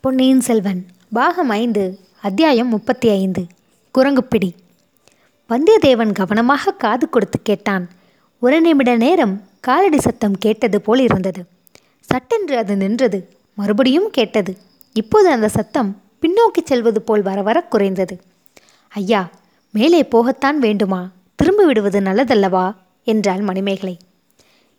[0.00, 3.46] பொன்னியின் செல்வன் பாகம் ஐந்து அத்தியாயம் முப்பத்தி ஐந்து
[3.98, 4.52] குரங்குப்பிடி.
[5.48, 7.88] வந்தியத்தேவன் கவனமாக காது கொடுத்து கேட்டான்.
[8.40, 11.44] ஒரு நிமிட நேரம் காலடி சத்தம் கேட்டது போல் இருந்தது.
[12.00, 14.56] சட்டென்று அது நின்றது மறுபடியும் கேட்டது.
[14.92, 18.20] இப்போது அந்த சத்தம் பின்னோக்கி செல்வது போல் வர வர குறைந்தது.
[18.88, 19.30] ஐயா
[19.70, 21.10] மேலே போகத்தான் வேண்டுமா?
[21.34, 22.74] திரும்பி விடுவது நல்லதல்லவா?
[23.04, 23.98] என்றாள் மணிமேகலை.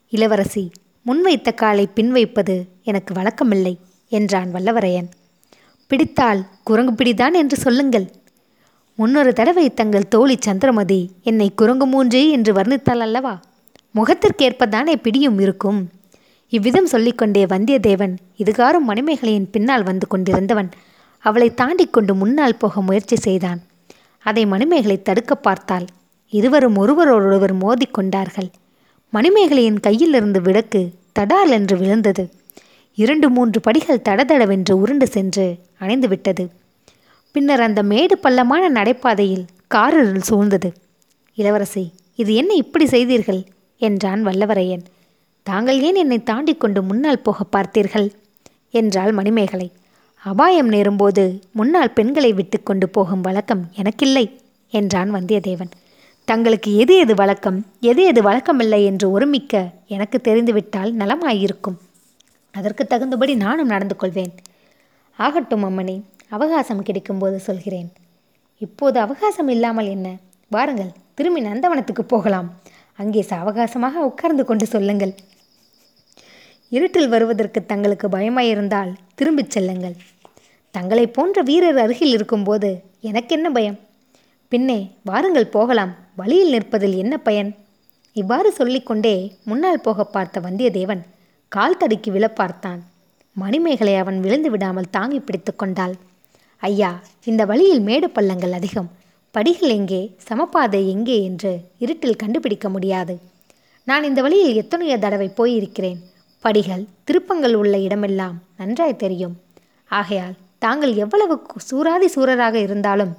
[0.10, 0.72] இளவரசி
[1.06, 3.78] முன்வைத்த காலை பின் வைப்பது எனக்கு வழக்கமில்லை.
[4.10, 5.10] என்றான் வல்லவரையன்.
[5.92, 8.08] பிடித்தால் குரங்கு பிடிதான் என்று சொல்லுங்கள்.
[8.96, 13.34] முன்னொரு தடவை தங்கள் தோழி சந்திரமதி என்னை குரங்கு மூன்றே என்று வர்ணித்தாள் அல்லவா?
[13.96, 15.80] முகத்திற்கேற்பதானே பிடியும் இருக்கும்.
[16.50, 20.70] இவ்விதம் சொல்லிக்கொண்டே வந்தியத்தேவன் இதுகாரும் மணிமேகலையின் பின்னால் வந்து கொண்டிருந்தவன்
[21.24, 23.60] அவளை தாண்டி கொண்டு முன்னால் போக முயற்சி செய்தான்.
[24.26, 25.86] அதை மணிமேகலை தடுக்க பார்த்தாள்.
[26.34, 28.50] இருவரும் ஒருவரோடொருவர் மோதிக்கொண்டார்கள்
[29.14, 30.82] மணிமேகலையின் கையிலிருந்து விளக்கு
[31.20, 32.24] தடால் என்று விழுந்தது.
[33.02, 35.46] இரண்டு மூன்று படிகள் தடதடவென்று உருண்டு சென்று
[35.78, 36.44] அணைந்து விட்டது
[37.36, 40.70] பின்னர் அந்த மேடு பள்ளமான நடைபாதையில் காரிருள் சூழ்ந்தது.
[41.38, 41.84] இளவரசி
[42.16, 43.42] இது என்ன இப்படி செய்தீர்கள்?
[43.82, 44.84] என்றான் வல்லவரையன்.
[45.48, 48.08] தாங்கள் ஏன் என்னை தாண்டி கொண்டு முன்னால் போக பார்த்தீர்கள்?
[48.70, 49.72] என்றாள் மணிமேகலை.
[50.26, 54.26] அபாயம் நேரும்போது முன்னால் பெண்களை விட்டு கொண்டு போகும் வழக்கம் எனக்கில்லை
[54.74, 55.72] என்றான் வந்தியத்தேவன்.
[56.28, 59.54] தங்களுக்கு எது எது வழக்கம் எது எது வழக்கமில்லை என்று ஒருமிக்க
[59.88, 61.78] எனக்கு தெரிந்துவிட்டால் நலமாயிருக்கும்.
[62.52, 64.34] அதற்கு தகுந்தபடி நானும் நடந்து கொள்வேன்.
[65.20, 67.90] ஆகட்டும் அம்மணி அவகாசம் கிடைக்கும்போது சொல்கிறேன்.
[68.58, 70.08] இப்போது அவகாசம் இல்லாமல் என்ன?
[70.50, 72.50] வாருங்கள் திரும்பி நந்தவனத்துக்கு போகலாம்.
[72.96, 75.14] அங்கே சாவகாசமாக உட்கார்ந்து கொண்டு சொல்லுங்கள்.
[76.70, 79.96] இருட்டில் வருவதற்கு தங்களுக்கு பயமாயிருந்தால் திரும்பிச் செல்லுங்கள்.
[80.72, 82.70] தங்களை போன்ற வீரர் அருகில் இருக்கும்போது
[83.02, 83.80] எனக்கென்ன பயம்?
[84.50, 85.96] பின்னே வாருங்கள் போகலாம்.
[86.16, 87.50] வழியில் நிற்பதில் என்ன பயன்?
[88.14, 91.02] இவ்வாறு சொல்லிக்கொண்டே முன்னால் போக பார்த்த வந்தியத்தேவன்
[91.52, 92.84] கால் தடுக்கி விழ பார்த்தான்.
[93.34, 95.96] மணிமேகலை அவன் விழுந்து விடாமல் தாங்கி பிடித்து கொண்டாள்.
[96.58, 98.92] ஐயா இந்த வழியில் மேடு பள்ளங்கள் அதிகம்.
[99.32, 100.16] படிகள் எங்கே?
[100.30, 101.24] சமப்பாதை எங்கே?
[101.24, 103.20] என்று இருட்டில் கண்டுபிடிக்க முடியாது.
[103.84, 105.98] நான் இந்த வழியில் எத்தனையோ தடவை போயிருக்கிறேன்.
[106.40, 109.36] படிகள் திருப்பங்கள் உள்ள இடமெல்லாம் நன்றாய் தெரியும்.
[109.86, 113.16] ஆகையால் தாங்கள் எவ்வளவு சூராதி சூரராக இருந்தாலும்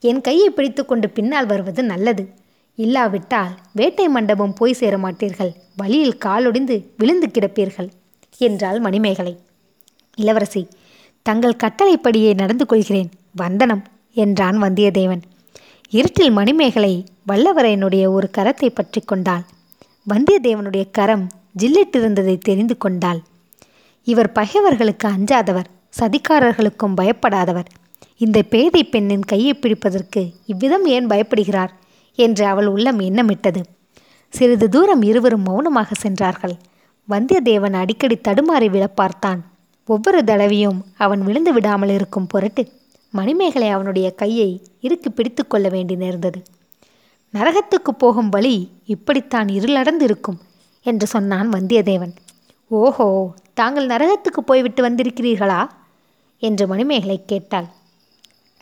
[0.00, 2.28] என் கையை பிடித்து கொண்டு பின்னால் வருவது நல்லது.
[2.84, 5.52] இல்லாவிட்டால் வேட்டை மண்டபம் போய் சேர மாட்டீர்கள்.
[5.76, 7.88] வழியில் காலொடிந்து விழுந்து கிடப்பீர்கள்
[8.40, 9.34] என்றாள் மணிமேகலை.
[10.18, 10.62] இளவரசி
[11.26, 13.10] தங்கள் கட்டளைப்படியே நடந்து கொள்கிறேன்.
[13.36, 13.82] வந்தனம்
[14.16, 15.22] என்றான் வந்தியத்தேவன்.
[15.92, 16.94] இருட்டில் மணிமேகலை
[17.28, 19.44] வல்லவரையனுடைய ஒரு கரத்தை பற்றி கொண்டாள்.
[20.06, 21.26] வந்தியத்தேவனுடைய கரம்
[21.58, 23.20] ஜில்லிட்டிருந்ததை தெரிந்து கொண்டாள்.
[24.06, 27.68] இவர் பகைவர்களுக்கு அஞ்சாதவர் சதிகாரர்களுக்கும் பயப்படாதவர்.
[28.24, 31.72] இந்த பேதை பெண்ணின் கையை பிடிப்பதற்கு இவ்விதம் ஏன் பயப்படுகிறார்?
[32.26, 33.60] என்று அவள் உள்ளம் எண்ணமிட்டது.
[34.34, 36.56] சிறிது தூரம் இருவரும் மௌனமாக சென்றார்கள்.
[37.08, 39.40] வந்தியத்தேவன் அடிக்கடி தடுமாறி விழ பார்த்தான்
[39.88, 42.62] ஒவ்வொரு தடவையும் அவன் விழுந்து விடாமல் இருக்கும் பொருட்டு
[43.12, 44.50] மணிமேகலை அவனுடைய கையை
[44.80, 46.40] இறுக்கி பிடித்து கொள்ள வேண்டி நேர்ந்தது.
[47.34, 48.54] நரகத்துக்கு போகும் வழி
[48.84, 50.38] இப்படித்தான் இருளடர்ந்து இருக்கும்
[50.86, 52.14] என்று சொன்னான் வந்தியத்தேவன்.
[52.70, 53.08] ஓஹோ
[53.54, 55.60] தாங்கள் நரகத்துக்கு போய்விட்டு வந்திருக்கிறீர்களா?
[56.42, 57.68] என்று மணிமேகலை கேட்டாள்.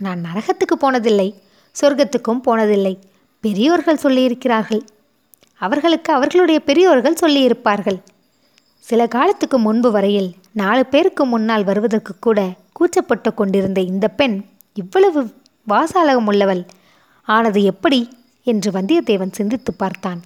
[0.00, 1.28] நான் நரகத்துக்கு போனதில்லை
[1.76, 2.94] சொர்க்கத்துக்கும் போனதில்லை.
[3.40, 4.80] பெரியோர்கள் சொல்லியிருக்கிறார்கள்.
[5.58, 7.98] அவர்களுக்கு அவர்களுடைய பெரியோர்கள் சொல்லியிருப்பார்கள்.
[8.78, 14.44] சில காலத்துக்கு முன்பு வரையில் நாலு பேருக்கு முன்னால் வருவதற்கு கூட கூச்சப்பட்டு கொண்டிருந்த இந்த பெண்
[14.74, 15.32] இவ்வளவு
[15.64, 16.66] வாசாலகம் உள்ளவள்
[17.22, 18.08] ஆனது எப்படி?
[18.42, 20.22] என்று வந்தியத்தேவன் சிந்தித்து பார்த்தான்.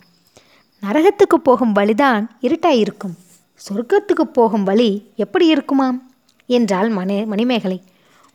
[0.82, 3.14] நரகத்துக்கு போகும் வழிதான் இருட்டாயிருக்கும்.
[3.68, 6.12] சொர்க்கத்துக்கு போகும் வழி எப்படி இருக்குமாம்?
[6.46, 7.82] என்றாள் மணி மணிமேகலை.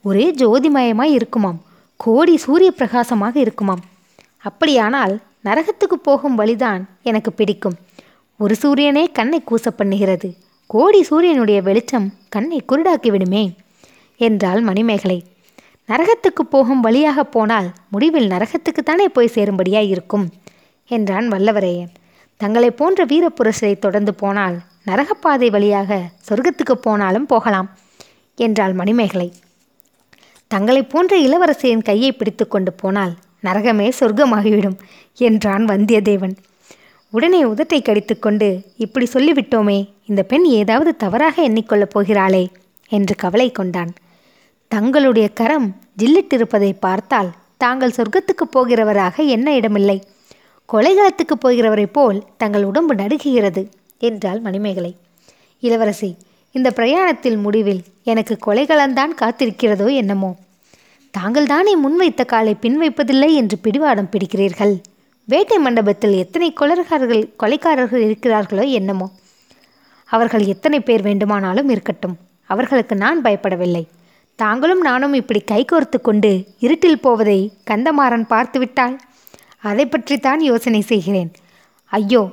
[0.01, 1.61] ஒரே ஜோதிமயமாய் இருக்குமாம்.
[1.97, 3.79] கோடி சூரிய பிரகாசமாக இருக்குமாம்.
[4.43, 7.77] அப்படியானால் நரகத்துக்கு போகும் வழிதான் எனக்கு பிடிக்கும்.
[8.39, 10.29] ஒரு சூரியனே கண்ணை கூச பண்ணுகிறது
[10.69, 13.43] கோடி சூரியனுடைய வெளிச்சம் கண்ணை குருடாக்கி விடுமே
[14.19, 15.19] என்றாள் மணிமேகலை.
[15.89, 20.25] நரகத்துக்கு போகும் வழியாக போனால் முடிவில் நரகத்துக்குத்தானே போய் சேரும்படியாய் இருக்கும்
[20.91, 21.91] என்றான் வல்லவரையன்.
[22.41, 27.69] தங்களை போன்ற வீரப்புரசரை தொடர்ந்து போனால் நரகப்பாதை வழியாக சொர்க்கத்துக்கு போனாலும் போகலாம்
[28.37, 29.29] என்றாள் மணிமேகலை.
[30.51, 34.77] தங்களை போன்ற இளவரசியின் கையை பிடித்து கொண்டு போனால் நரகமே சொர்க்கமாகிவிடும்
[35.15, 36.35] என்றான் வந்தியத்தேவன்.
[37.09, 42.47] உடனே உதட்டை கடித்துக்கொண்டு இப்படி சொல்லிவிட்டோமே இந்த பெண் ஏதாவது தவறாக எண்ணிக்கொள்ளப் போகிறாளே
[42.89, 43.93] என்று கவலை கொண்டான்.
[44.67, 50.03] தங்களுடைய கரம் ஜில்லிட்டிருப்பதை பார்த்தால் தாங்கள் சொர்க்கத்துக்கு போகிறவராக என்ன இடமில்லை.
[50.73, 54.95] கொலைகளத்துக்கு போகிறவரைப் போல் தங்கள் உடம்பு நடுகுகிறது என்றாள் மணிமேகலை.
[55.59, 56.17] இளவரசி
[56.51, 60.35] இந்த பிரயாணத்தில் முடிவில் எனக்கு கொலைகளந்தான் காத்திருக்கிறதோ என்னமோ
[61.11, 64.73] தாங்கள் தானே முன்வைத்த காலை பின் வைப்பதில்லை என்று பிடிவாடம் பிடிக்கிறீர்கள்?
[65.25, 69.07] வேட்டை மண்டபத்தில் எத்தனை கொலர்காரர்கள் கொலைக்காரர்கள் இருக்கிறார்களோ என்னமோ.
[70.09, 72.15] அவர்கள் எத்தனை பேர் வேண்டுமானாலும் இருக்கட்டும்.
[72.49, 73.83] அவர்களுக்கு நான் பயப்படவில்லை.
[74.35, 77.39] தாங்களும் நானும் இப்படி கைகோர்த்து கொண்டு இருட்டில் போவதை
[77.71, 78.95] கந்தமாறன் பார்த்துவிட்டால்
[79.61, 81.31] அதை பற்றித்தான் யோசனை செய்கிறேன்.
[81.91, 82.23] ஐயோ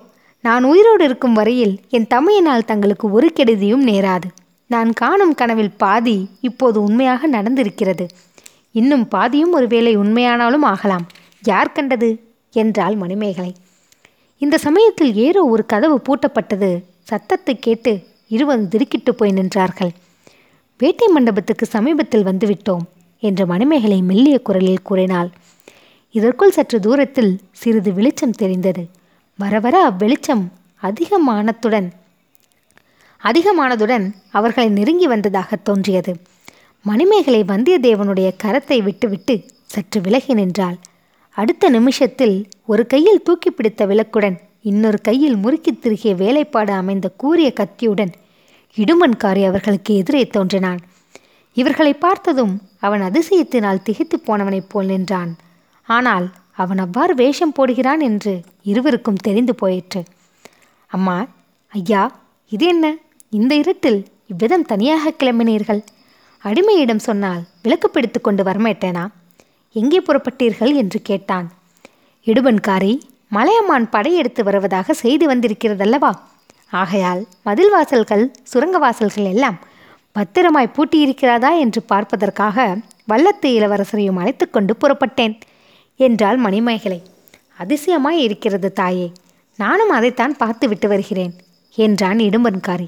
[0.41, 4.29] நான் உயிரோடு இருக்கும் வரையில் என் தமையனால் தங்களுக்கு ஒரு கெடுதியும் நேராது.
[4.67, 8.07] நான் காணும் கனவில் பாதி இப்போது உண்மையாக நடந்திருக்கிறது.
[8.75, 11.07] இன்னும் பாதியும் ஒருவேளை உண்மையானாலும் ஆகலாம்.
[11.43, 12.09] யார் கண்டது?
[12.53, 13.53] என்றாள் மணிமேகலை.
[14.39, 16.71] இந்த சமயத்தில் ஏதோ ஒரு கதவு பூட்டப்பட்டது.
[17.03, 17.93] சத்தத்தை கேட்டு
[18.29, 19.93] இருவரும் திருக்கிட்டு போய் நின்றார்கள்.
[20.79, 22.85] வேட்டை மண்டபத்துக்கு சமீபத்தில் வந்துவிட்டோம்
[23.23, 25.31] என்று மணிமேகலை மெல்லிய குரலில் கூறினாள்.
[26.15, 28.83] இதற்குள் சற்று தூரத்தில் சிறிது வெளிச்சம் தெரிந்தது.
[29.39, 30.45] வர வர அவ்வெளிச்சம்
[30.83, 31.89] அதிகமானத்துடன்
[33.23, 36.13] அதிகமானதுடன் அவர்களை நெருங்கி வந்ததாக தோன்றியது.
[36.87, 39.35] மணிமேகலை வந்தியத்தேவனுடைய கரத்தை விட்டுவிட்டு
[39.65, 40.77] சற்று விலகி நின்றாள்.
[41.37, 48.13] அடுத்த நிமிஷத்தில் ஒரு கையில் தூக்கி பிடித்த விளக்குடன் இன்னொரு கையில் முறுக்கித் திருகிய வேலைப்பாடு அமைந்த கூரிய கத்தியுடன்
[48.77, 50.79] இடுமன்காரி அவர்களுக்கு எதிரே தோன்றினான்.
[51.57, 55.37] இவர்களை பார்த்ததும் அவன் அதிசயத்தினால் திகைத்து போனவனைப் போல் நின்றான்.
[55.89, 60.03] ஆனால் அவன் அவ்வாறு வேஷம் போடுகிறான் என்று இருவருக்கும் தெரிந்து போயிற்று.
[60.87, 61.27] அம்மா
[61.69, 62.95] ஐயா இது என்ன?
[63.31, 65.83] இந்த இருட்டில் இவ்விதம் தனியாக கிளம்பினீர்கள்.
[66.45, 69.07] அடிமையிடம் சொன்னால் விளக்கு பிடித்து கொண்டு வரமாட்டேனா?
[69.73, 71.53] எங்கே புறப்பட்டீர்கள் என்று கேட்டான்.
[72.27, 72.99] இடுபன்காரி
[73.33, 76.11] மலையம்மான் படையெடுத்து வருவதாக செய்து வந்திருக்கிறதல்லவா?
[76.71, 79.59] ஆகையால் மதில் வாசல்கள் சுரங்க வாசல்கள் எல்லாம்
[80.13, 82.77] பத்திரமாய் பூட்டியிருக்கிறதா என்று பார்ப்பதற்காக
[83.09, 85.35] வல்லத்து இளவரசரையும் அழைத்து கொண்டு புறப்பட்டேன்
[85.97, 87.03] என்றாள் மணிமேகலை.
[87.59, 89.13] அதிசயமாய் இருக்கிறது தாயே
[89.57, 91.35] நானும் அதைத்தான் பார்த்து விட்டு வருகிறேன்
[91.75, 92.87] என்றான் இடும்பன்காரி.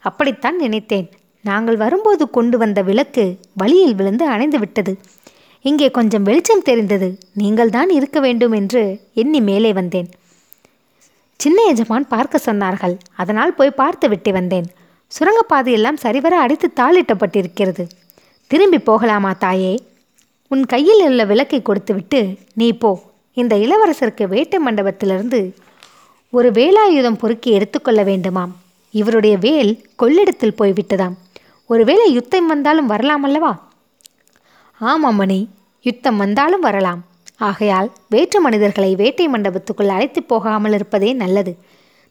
[0.00, 1.08] அப்படித்தான் நினைத்தேன்.
[1.40, 4.98] நாங்கள் வரும்போது கொண்டு வந்த விளக்கு வழியில் விழுந்து அணைந்து விட்டது.
[5.62, 7.18] இங்கே கொஞ்சம் வெளிச்சம் தெரிந்தது.
[7.34, 10.08] நீங்கள்தான் இருக்க வேண்டும் என்று எண்ணி மேலே வந்தேன்.
[11.36, 12.98] சின்ன எஜமான் பார்க்க சொன்னார்கள்.
[13.16, 14.66] அதனால் போய் பார்த்து விட்டு வந்தேன்.
[15.12, 17.88] சுரங்கப்பாதையெல்லாம் சரிவர அடித்து தாளிட்டப்பட்டிருக்கிறது.
[18.46, 19.82] திரும்பி போகலாமா தாயே?
[20.48, 23.00] உன் கையில் உள்ள விளக்கை கொடுத்துவிட்டு நீ போ.
[23.32, 25.54] இந்த இளவரசருக்கு வேட்டை மண்டபத்திலிருந்து
[26.30, 28.50] ஒரு வேலாயுதம் பொறுக்கி எடுத்துக்கொள்ள வேண்டுமாம்.
[28.90, 31.14] இவருடைய வேல் கொள்ளிடத்தில் போய்விட்டதாம்.
[31.68, 33.68] ஒருவேளை யுத்தம் வந்தாலும் வரலாம் அல்லவா?
[34.78, 35.48] ஆமாம் மணி
[35.82, 37.04] யுத்தம் வந்தாலும் வரலாம்.
[37.36, 41.56] ஆகையால் வேற்று மனிதர்களை வேட்டை மண்டபத்துக்குள் அழைத்து போகாமல் இருப்பதே நல்லது.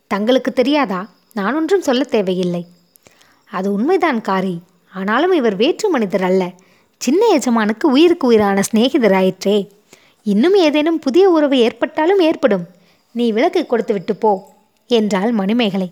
[0.07, 1.09] தங்களுக்கு தெரியாதா?
[1.33, 2.65] நான் ஒன்றும் சொல்ல தேவையில்லை.
[3.51, 4.61] அது உண்மைதான் காரி.
[4.93, 6.51] ஆனாலும் இவர் வேற்று மனிதர் அல்ல.
[6.97, 9.69] சின்ன எஜமானுக்கு உயிருக்கு உயிரான சிநேகிதராயிற்றே.
[10.23, 12.65] இன்னும் ஏதேனும் புதிய உறவு ஏற்பட்டாலும் ஏற்படும்.
[13.11, 14.53] நீ விளக்கை கொடுத்து விட்டு போ
[14.87, 15.91] என்றாள் மணிமேகலை.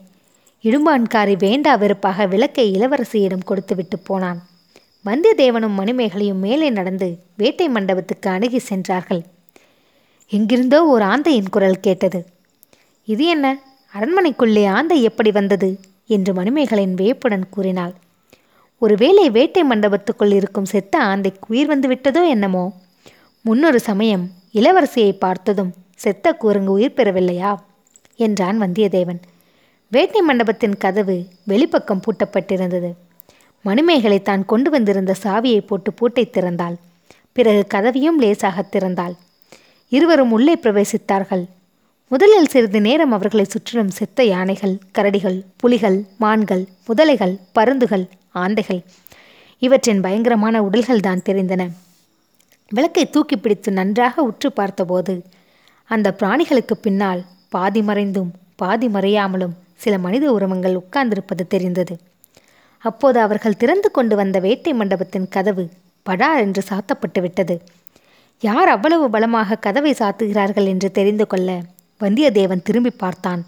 [0.65, 4.47] இடும்பான்காரி வேண்டா வெறுப்பாக விளக்கை இளவரசியிடம் கொடுத்துவிட்டு போனான்.
[5.05, 9.23] வந்தியத்தேவனும் மணிமேகலையும் மேலே நடந்து வேட்டை மண்டபத்துக்கு அணுகி சென்றார்கள்.
[10.27, 12.25] எங்கிருந்தோ ஒரு ஆந்தையின் குரல் கேட்டது.
[13.05, 13.59] இது என்ன?
[13.93, 15.79] அரண்மனைக்குள்ளே ஆந்தை எப்படி வந்தது?
[16.07, 17.93] என்று மணிமேகலின் வியப்புடன் கூறினாள்.
[18.77, 22.73] ஒருவேளை வேட்டை மண்டபத்துக்குள் இருக்கும் செத்த ஆந்தைக்கு உயிர் வந்து விட்டதோ என்னமோ?
[23.41, 27.55] முன்னொரு சமயம் இளவரசியை பார்த்ததும் செத்த கூறுங்கு உயிர் பெறவில்லையா?
[28.15, 29.21] என்றான் வந்தியத்தேவன்.
[29.91, 32.89] வேட்டை மண்டபத்தின் கதவு வெளிப்பக்கம் பூட்டப்பட்டிருந்தது.
[33.65, 36.75] மணிமேகலை தான் கொண்டு வந்திருந்த சாவியை போட்டு பூட்டை திறந்தாள்.
[37.33, 39.15] பிறகு கதவையும் லேசாக திறந்தாள்.
[39.91, 41.43] இருவரும் உள்ளே பிரவேசித்தார்கள்.
[42.11, 48.05] முதலில் சிறிது நேரம் அவர்களை சுற்றிலும் செத்த யானைகள் கரடிகள் புலிகள் மான்கள் முதலைகள் பருந்துகள்
[48.35, 48.81] ஆந்தைகள்
[49.61, 51.63] இவற்றின் பயங்கரமான உடல்கள் தான் தெரிந்தன.
[52.71, 55.15] விளக்கை தூக்கி பிடித்து நன்றாக உற்று பார்த்தபோது
[55.89, 61.95] அந்த பிராணிகளுக்கு பின்னால் பாதி மறைந்தும் பாதி மறையாமலும் சில மனித உருவங்கள் உட்கார்ந்திருப்பது தெரிந்தது.
[62.85, 65.65] அப்போது அவர்கள் திறந்து கொண்டு வந்த வேட்டை மண்டபத்தின் கதவு
[66.05, 67.55] படார் என்று சாத்தப்பட்டு விட்டது.
[68.43, 71.49] யார் அவ்வளவு பலமாக கதவை சாத்துகிறார்கள் என்று தெரிந்து கொள்ள
[72.01, 73.41] வந்தியத்தேவன் திரும்பி பார்த்தான்.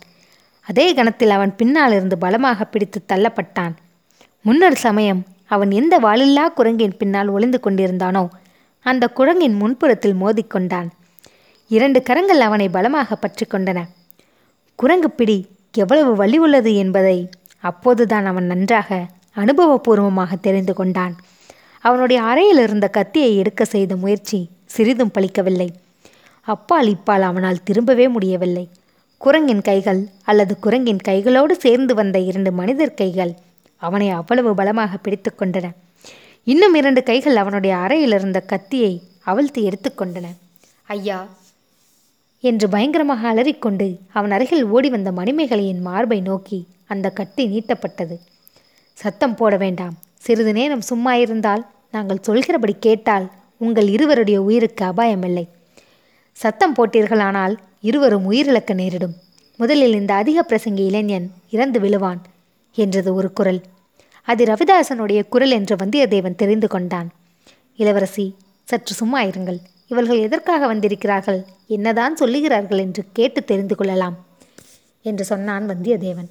[0.68, 3.74] அதே கணத்தில் அவன் பின்னால் இருந்து பலமாக பிடித்து தள்ளப்பட்டான்.
[4.46, 8.24] முன்னர் சமயம் அவன் எந்த வாளில்லா குரங்கின் பின்னால் ஒளிந்து கொண்டிருந்தானோ
[8.86, 10.90] அந்த குரங்கின் முன்புறத்தில் மோதிக்கொண்டான்.
[11.72, 13.80] இரண்டு கரங்கள் அவனை பலமாக பற்றி கொண்டன.
[14.80, 15.38] குரங்கு பிடி
[15.84, 17.18] எவ்வளவு வலி உள்ளது என்பதை
[17.64, 18.90] அப்போதுதான் அவன் நன்றாக
[19.42, 21.14] அனுபவபூர்வமாக தெரிந்து கொண்டான்.
[21.84, 24.40] அவனுடைய அறையில் இருந்த கத்தியை எடுக்க செய்த முயற்சி
[24.76, 25.68] சிறிதும் பலிக்கவில்லை.
[26.48, 28.66] அப்பால் இப்பால் அவனால் திரும்பவே முடியவில்லை.
[29.22, 33.34] குரங்கின் கைகள் அல்லது குரங்கின் கைகளோடு சேர்ந்து வந்த இரண்டு மனிதர் கைகள்
[33.82, 35.68] அவனை அவ்வளவு பலமாக பிடித்து கொண்டன.
[36.48, 38.94] இன்னும் இரண்டு கைகள் அவனுடைய அறையில் இருந்த கத்தியை
[39.24, 40.28] அவிழ்த்து எடுத்துக்கொண்டன
[40.96, 41.20] ஐயா
[42.50, 43.88] என்று பயங்கரமாக அலறிக்கொண்டு
[44.18, 46.60] அவன் அருகில் ஓடி வந்த மணிமேகலையின் மார்பை நோக்கி
[46.94, 48.16] அந்த கத்தி நீட்டப்பட்டது.
[48.98, 49.96] சத்தம் போட வேண்டாம்.
[50.26, 53.26] சிறிது நேரம் சும்மா இருந்தால் நாங்கள் சொல்கிறபடி கேட்டால்
[53.58, 55.46] உங்கள் இருவருடைய உயிருக்கு அபாயமில்லை.
[56.38, 59.16] சத்தம் போட்டீர்களானால் இருவரும் உயிரிழக்க நேரிடும்.
[59.60, 62.22] முதலில் இந்த அதிக பிரசங்கி இளைஞன் இறந்து விழுவான்
[62.78, 63.62] என்றது ஒரு குரல்.
[64.28, 67.10] அது ரவிதாசனுடைய குரல் என்று வந்தியத்தேவன் தெரிந்து கொண்டான்.
[67.80, 68.26] இளவரசி
[68.64, 69.60] சற்று சும்மா இருங்கள்.
[69.88, 71.46] இவர்கள் எதற்காக வந்திருக்கிறார்கள்?
[71.68, 74.26] என்னதான் சொல்லுகிறார்கள் என்று கேட்டு தெரிந்து கொள்ளலாம்
[75.02, 76.30] என்று சொன்னான் வந்தியத்தேவன்.